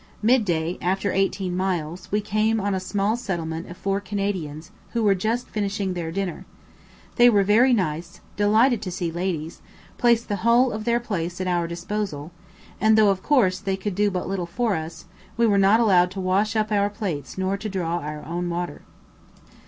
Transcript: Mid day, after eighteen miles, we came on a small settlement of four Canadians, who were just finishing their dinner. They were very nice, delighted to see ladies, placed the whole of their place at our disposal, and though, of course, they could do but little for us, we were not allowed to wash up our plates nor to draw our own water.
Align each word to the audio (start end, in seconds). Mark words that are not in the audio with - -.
Mid 0.23 0.45
day, 0.45 0.79
after 0.81 1.11
eighteen 1.11 1.55
miles, 1.55 2.11
we 2.11 2.21
came 2.21 2.59
on 2.59 2.73
a 2.73 2.79
small 2.79 3.15
settlement 3.15 3.69
of 3.69 3.77
four 3.77 3.99
Canadians, 4.01 4.71
who 4.93 5.03
were 5.03 5.13
just 5.13 5.47
finishing 5.49 5.93
their 5.93 6.11
dinner. 6.11 6.43
They 7.17 7.29
were 7.29 7.43
very 7.43 7.71
nice, 7.71 8.19
delighted 8.35 8.81
to 8.81 8.89
see 8.91 9.11
ladies, 9.11 9.61
placed 9.99 10.27
the 10.27 10.37
whole 10.37 10.71
of 10.71 10.85
their 10.85 10.99
place 10.99 11.39
at 11.39 11.45
our 11.45 11.67
disposal, 11.67 12.31
and 12.81 12.97
though, 12.97 13.11
of 13.11 13.21
course, 13.21 13.59
they 13.59 13.77
could 13.77 13.93
do 13.93 14.09
but 14.09 14.27
little 14.27 14.47
for 14.47 14.73
us, 14.73 15.05
we 15.37 15.45
were 15.45 15.59
not 15.59 15.79
allowed 15.79 16.09
to 16.13 16.19
wash 16.19 16.55
up 16.55 16.71
our 16.71 16.89
plates 16.89 17.37
nor 17.37 17.55
to 17.57 17.69
draw 17.69 17.99
our 17.99 18.25
own 18.25 18.49
water. 18.49 18.81